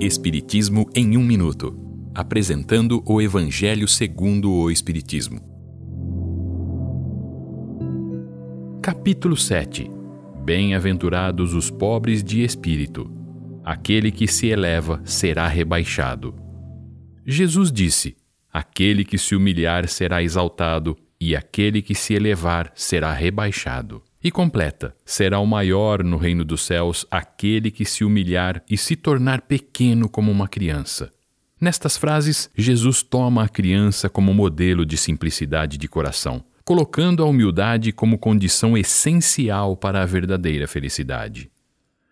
[0.00, 1.78] Espiritismo em um minuto,
[2.12, 5.40] apresentando o Evangelho segundo o Espiritismo.
[8.82, 9.88] Capítulo 7.
[10.44, 13.08] Bem-aventurados os pobres de espírito.
[13.64, 16.34] Aquele que se eleva será rebaixado.
[17.24, 18.16] Jesus disse:
[18.52, 24.02] Aquele que se humilhar será exaltado, e aquele que se elevar será rebaixado.
[24.24, 28.96] E completa: será o maior no reino dos céus aquele que se humilhar e se
[28.96, 31.12] tornar pequeno como uma criança.
[31.60, 37.92] Nestas frases, Jesus toma a criança como modelo de simplicidade de coração, colocando a humildade
[37.92, 41.50] como condição essencial para a verdadeira felicidade.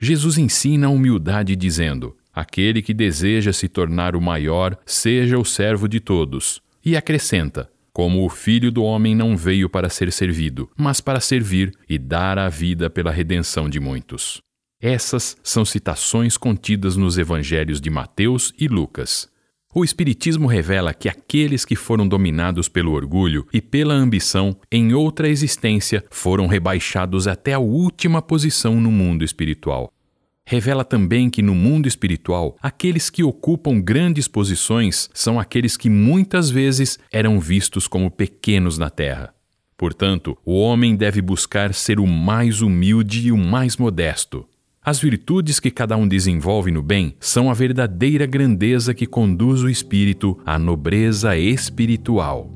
[0.00, 5.88] Jesus ensina a humildade dizendo: Aquele que deseja se tornar o maior, seja o servo
[5.88, 6.62] de todos.
[6.84, 11.72] E acrescenta: como o Filho do Homem não veio para ser servido, mas para servir
[11.88, 14.42] e dar a vida pela redenção de muitos.
[14.78, 19.30] Essas são citações contidas nos evangelhos de Mateus e Lucas.
[19.74, 25.26] O Espiritismo revela que aqueles que foram dominados pelo orgulho e pela ambição em outra
[25.26, 29.90] existência foram rebaixados até a última posição no mundo espiritual
[30.46, 36.48] revela também que no mundo espiritual, aqueles que ocupam grandes posições são aqueles que muitas
[36.48, 39.34] vezes eram vistos como pequenos na terra.
[39.76, 44.48] Portanto, o homem deve buscar ser o mais humilde e o mais modesto.
[44.82, 49.68] As virtudes que cada um desenvolve no bem são a verdadeira grandeza que conduz o
[49.68, 52.55] espírito à nobreza espiritual.